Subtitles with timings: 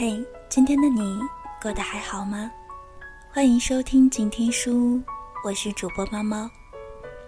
[0.00, 1.20] 嘿，今天的你
[1.60, 2.50] 过得还好吗？
[3.30, 4.98] 欢迎收听静听书，
[5.44, 6.50] 我是主播猫猫。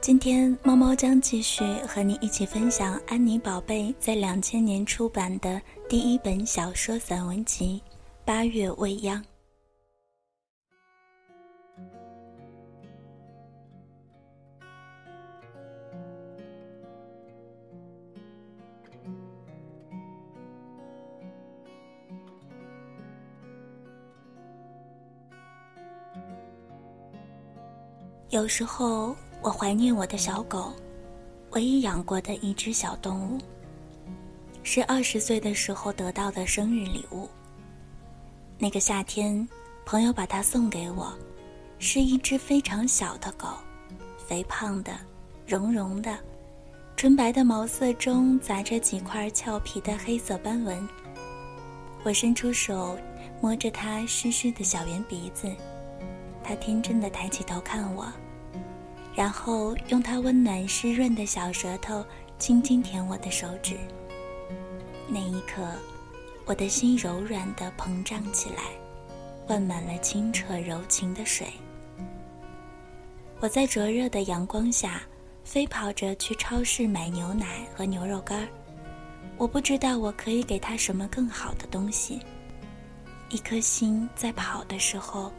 [0.00, 7.82] 今天猫猫将继续和你一起分享安妮宝贝在两千年出版的第一本小说散文集
[8.24, 9.22] 《八月未央》。
[28.32, 30.72] 有时候我怀念我的小狗，
[31.50, 33.38] 唯一养过的一只小动物，
[34.62, 37.28] 是二十岁的时候得到的生日礼物。
[38.58, 39.46] 那个夏天，
[39.84, 41.12] 朋友把它送给我，
[41.78, 43.48] 是一只非常小的狗，
[44.26, 44.92] 肥胖的，
[45.46, 46.18] 绒绒的，
[46.96, 50.88] 纯白的毛色中杂着几块俏皮的黑色斑纹。
[52.02, 52.96] 我伸出手
[53.42, 55.54] 摸着它湿湿的小圆鼻子。
[56.44, 58.06] 他天真的抬起头看我，
[59.14, 62.04] 然后用他温暖湿润的小舌头
[62.38, 63.76] 轻轻舔我的手指。
[65.08, 65.62] 那一刻，
[66.44, 68.62] 我的心柔软的膨胀起来，
[69.46, 71.46] 灌满了清澈柔情的水。
[73.40, 75.02] 我在灼热的阳光下
[75.44, 78.48] 飞跑着去超市买牛奶和牛肉干。
[79.36, 82.20] 我不知道我可以给他什么更好的东西。
[83.30, 85.32] 一颗心在跑的时候。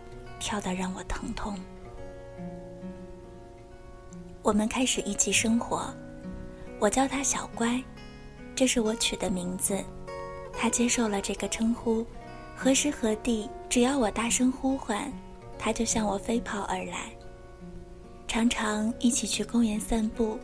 [0.44, 1.58] 跳得让我疼痛。
[4.41, 5.89] 我们开始一起生活，
[6.80, 7.81] 我叫他小乖，
[8.53, 9.81] 这是我取的名字。
[10.52, 12.05] 他接受了这个称呼，
[12.58, 15.09] 何时何地，只要我大声呼唤，
[15.58, 17.13] 他就向我飞跑而来。
[18.28, 20.38] 常常一起去公园散步，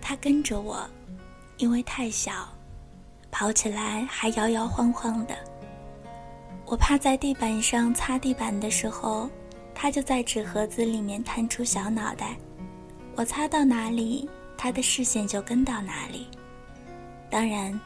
[0.00, 0.88] 他跟着我，
[1.58, 2.48] 因为太小，
[3.30, 5.36] 跑起来还摇摇晃晃的。
[6.70, 9.30] 我趴在地板上擦地板的时候，
[9.74, 12.36] 他就在纸盒子里面探出小脑袋。
[13.16, 16.26] 我擦到哪里，他的视线就跟到哪里。
[17.30, 17.78] 当然，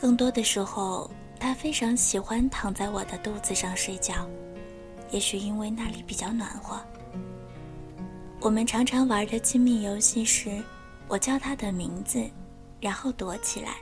[0.00, 4.26] 更多的时候，他非常喜欢躺在我的肚子上睡觉，
[5.10, 6.80] 也许因为那里比较暖和。
[8.40, 10.62] 我们常常玩的亲密游戏时，
[11.08, 12.24] 我叫他的名字，
[12.80, 13.74] 然后躲起来，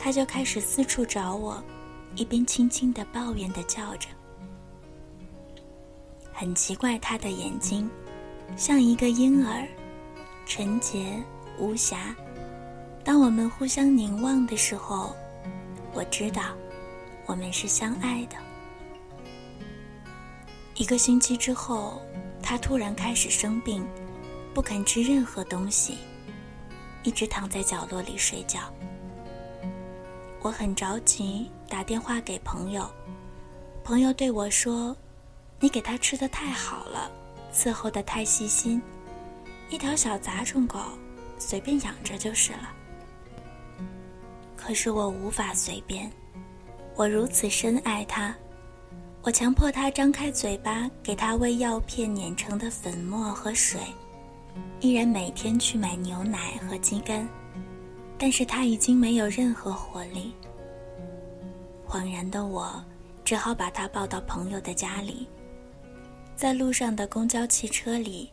[0.00, 1.62] 他就开始四处找我。
[2.16, 4.08] 一边轻轻的抱怨的叫着，
[6.32, 7.88] 很奇怪，他的眼睛
[8.56, 9.68] 像一个婴儿，
[10.46, 11.22] 纯洁
[11.58, 12.16] 无瑕。
[13.04, 15.14] 当我们互相凝望的时候，
[15.92, 16.56] 我知道
[17.26, 18.36] 我们是相爱的。
[20.74, 22.00] 一个星期之后，
[22.42, 23.86] 他突然开始生病，
[24.54, 25.98] 不肯吃任何东西，
[27.02, 28.60] 一直躺在角落里睡觉。
[30.40, 32.88] 我很着急，打电话给朋友。
[33.84, 34.96] 朋友对我说
[35.60, 37.10] ：“你给他吃的太好了，
[37.52, 38.80] 伺候的太细心，
[39.70, 40.78] 一条小杂种狗，
[41.38, 42.72] 随便养着就是了。”
[44.56, 46.10] 可是我无法随便，
[46.96, 48.34] 我如此深爱它，
[49.22, 53.80] 我强迫它张开嘴巴，给它喂药片碾成的粉末和水，
[54.80, 57.28] 依然每天去买牛奶和鸡肝。
[58.18, 60.32] 但是他已经没有任何活力。
[61.88, 62.84] 恍然的我，
[63.24, 65.26] 只好把他抱到朋友的家里。
[66.34, 68.30] 在路上的公交汽车里，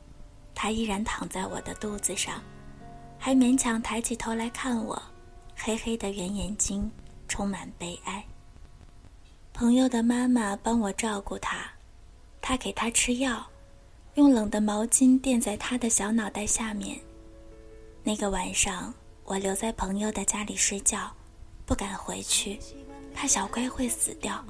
[0.55, 2.41] 他依然躺在我的肚子上，
[3.17, 5.01] 还勉强抬起头来看我，
[5.55, 6.91] 黑黑的圆眼睛
[7.27, 8.23] 充满悲哀。
[9.53, 11.71] 朋友的妈妈帮我照顾他，
[12.41, 13.45] 他给他吃药，
[14.15, 16.99] 用冷的毛巾垫在他的小脑袋下面。
[18.03, 18.93] 那个晚上。
[19.25, 21.09] 我留在朋友的家里睡觉，
[21.65, 22.59] 不敢回去，
[23.13, 24.43] 怕小龟会死掉。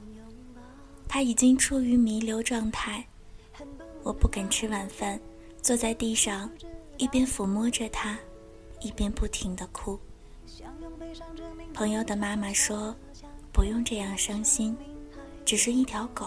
[1.08, 3.06] 他已经处于弥留状态，
[4.02, 5.20] 我不肯吃晚饭，
[5.62, 6.50] 坐在地上，
[6.98, 8.18] 一边抚摸着他，
[8.82, 10.00] 一边不停地哭。
[11.74, 12.96] 朋友的妈妈说
[13.54, 14.76] ：“不用这样伤心，
[15.46, 16.26] 只是一条狗。”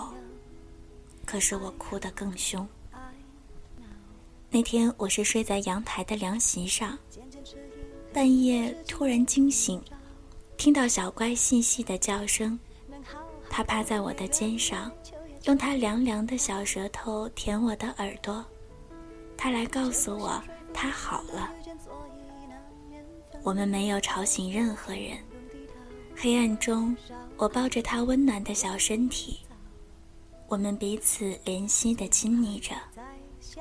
[1.26, 2.66] 可是我哭得更凶。
[4.48, 6.96] 那天我是睡在阳台的凉席上。
[8.12, 9.82] 半夜突然惊醒，
[10.56, 12.58] 听到小乖细细的叫声，
[13.48, 14.90] 他趴在我的肩上，
[15.44, 18.44] 用他凉凉的小舌头舔我的耳朵，
[19.36, 20.42] 他来告诉我
[20.72, 21.50] 他好了。
[23.42, 25.18] 我们没有吵醒任何人，
[26.16, 26.96] 黑暗中，
[27.36, 29.38] 我抱着他温暖的小身体，
[30.48, 32.74] 我们彼此怜惜的亲昵着，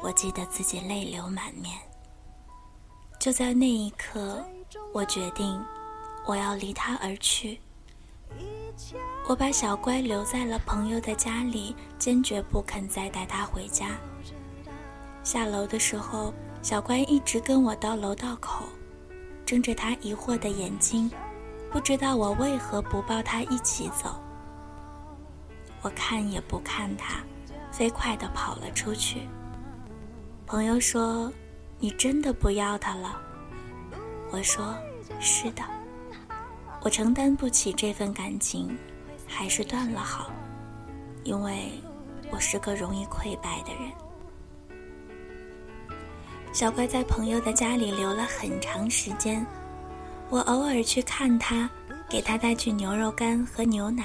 [0.02, 1.78] 我记得自己泪流满面。
[3.20, 4.44] 就在那一刻，
[4.92, 5.64] 我决定，
[6.26, 7.60] 我要离他而去。
[9.28, 13.98] 我把小乖留在了朋友的家里，坚决不肯再带他回家。
[15.24, 18.66] 下楼的时候，小乖一直跟我到楼道口，
[19.46, 21.10] 睁着他疑惑的眼睛，
[21.72, 24.20] 不知道我为何不抱他一起走。
[25.82, 27.24] 我看也不看他，
[27.72, 29.28] 飞快地跑了出去。
[30.46, 31.32] 朋友说
[31.80, 33.20] ：“你真的不要他了？”
[34.32, 34.76] 我说
[35.20, 35.64] ：“是的，
[36.86, 38.78] 我承担不起这份感情，
[39.26, 40.32] 还是断了好，
[41.24, 41.72] 因为
[42.32, 43.92] 我是个容易溃败的人。”
[46.54, 49.44] 小乖在朋友的家里留了很长时间，
[50.30, 51.68] 我偶尔去看他，
[52.08, 54.04] 给他带去牛肉干和牛奶，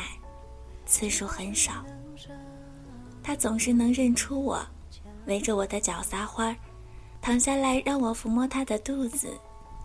[0.87, 1.85] 次数很少。
[3.23, 4.59] 他总是能认出我，
[5.27, 6.57] 围着我的脚撒欢儿，
[7.21, 9.29] 躺下来让我抚摸他的肚子，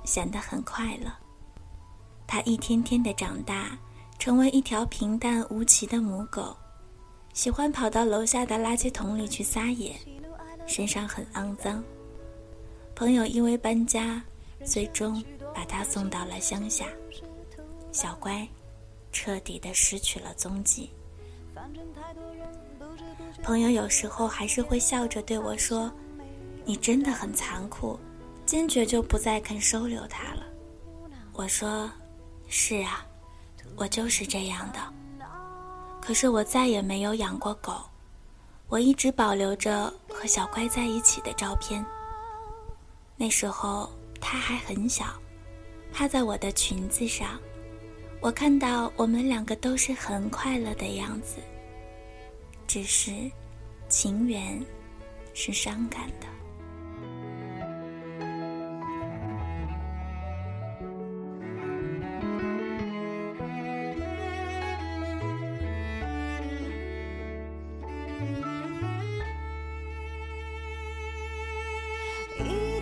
[0.05, 1.11] 显得很快乐。
[2.27, 3.77] 它一天天的长大，
[4.19, 6.55] 成为一条平淡无奇的母狗，
[7.33, 9.95] 喜欢跑到楼下的垃圾桶里去撒野，
[10.65, 11.83] 身上很肮脏。
[12.95, 14.21] 朋友因为搬家，
[14.63, 15.23] 最终
[15.53, 16.85] 把它送到了乡下。
[17.91, 18.47] 小乖，
[19.11, 20.89] 彻底的失去了踪迹。
[23.43, 25.91] 朋友有时候还是会笑着对我说
[26.65, 27.99] ：“你真的很残酷，
[28.45, 30.43] 坚决就不再肯收留他了。”
[31.31, 31.89] 我说
[32.57, 33.05] ：“是啊，
[33.75, 34.79] 我就是这样的。
[36.01, 37.81] 可是我再也没有养过狗，
[38.69, 41.85] 我一直保留着和小乖在一起的照片。”
[43.17, 43.91] 那时候
[44.21, 45.05] 他还很小，
[45.91, 47.37] 趴在我的裙子上，
[48.21, 51.41] 我看到我们两个都是很快乐的样子。
[52.65, 53.11] 只是，
[53.89, 54.65] 情缘
[55.33, 56.27] 是伤感的。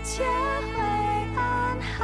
[0.03, 0.81] 一切会
[1.33, 2.03] 安好。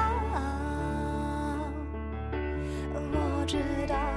[2.95, 3.57] 我知
[3.89, 4.08] 道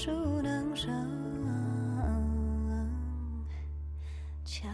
[0.00, 0.94] 树能生
[4.44, 4.68] 巧。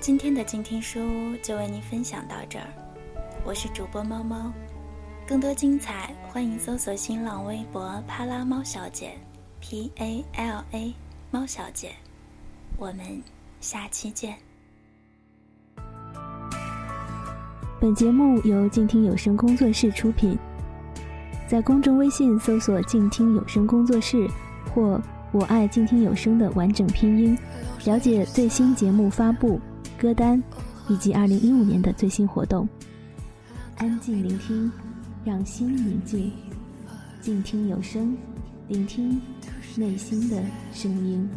[0.00, 2.72] 今天的静听书就为您分享到这儿，
[3.44, 4.50] 我是主播猫猫。
[5.32, 9.12] 更多精彩，欢迎搜索新浪微博“帕拉猫小姐
[9.60, 10.94] ”，P A L A
[11.30, 11.92] 猫小姐。
[12.76, 13.22] 我们
[13.58, 14.36] 下期见。
[17.80, 20.36] 本节目由静听有声工作室出品，
[21.48, 24.28] 在公众微信搜索“静听有声工作室”
[24.74, 25.00] 或
[25.32, 27.38] “我爱静听有声”的完整拼音，
[27.86, 29.58] 了解最新节目发布、
[29.96, 30.42] 歌单
[30.90, 32.68] 以及二零一五年的最新活动。
[33.78, 34.70] 安静聆听。
[35.24, 36.32] 让心宁静，
[37.20, 38.16] 静听有声，
[38.68, 39.20] 聆听
[39.76, 41.28] 内心的声音。